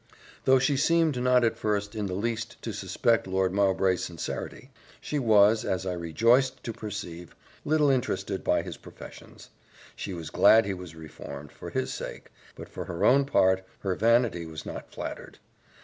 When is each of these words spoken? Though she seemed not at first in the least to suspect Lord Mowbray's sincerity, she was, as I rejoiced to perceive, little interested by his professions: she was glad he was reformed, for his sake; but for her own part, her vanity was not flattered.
Though 0.45 0.57
she 0.57 0.77
seemed 0.77 1.21
not 1.21 1.43
at 1.43 1.59
first 1.59 1.93
in 1.93 2.07
the 2.07 2.15
least 2.15 2.59
to 2.63 2.73
suspect 2.73 3.27
Lord 3.27 3.53
Mowbray's 3.53 4.03
sincerity, 4.03 4.71
she 4.99 5.19
was, 5.19 5.63
as 5.63 5.85
I 5.85 5.93
rejoiced 5.93 6.63
to 6.63 6.73
perceive, 6.73 7.35
little 7.63 7.91
interested 7.91 8.43
by 8.43 8.63
his 8.63 8.77
professions: 8.77 9.51
she 9.95 10.15
was 10.15 10.31
glad 10.31 10.65
he 10.65 10.73
was 10.73 10.95
reformed, 10.95 11.51
for 11.51 11.69
his 11.69 11.93
sake; 11.93 12.31
but 12.55 12.67
for 12.67 12.85
her 12.85 13.05
own 13.05 13.25
part, 13.25 13.63
her 13.81 13.93
vanity 13.93 14.47
was 14.47 14.65
not 14.65 14.91
flattered. 14.91 15.37